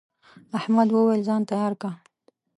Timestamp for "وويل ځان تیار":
0.91-1.73